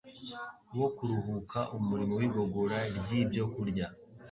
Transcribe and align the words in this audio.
wo 0.77 0.87
kuruhuka 0.95 1.59
umurimo 1.77 2.13
w’igogora 2.21 2.77
ry’ibyokurya 2.97 3.87